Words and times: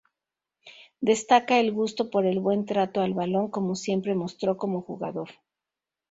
Destaca 0.99 1.59
el 1.59 1.71
gusto 1.71 2.09
por 2.09 2.25
el 2.25 2.39
buen 2.39 2.65
trato 2.65 3.01
al 3.01 3.13
balón, 3.13 3.51
como 3.51 3.75
siempre 3.75 4.15
mostró 4.15 4.57
como 4.57 4.81
jugador. 4.81 5.29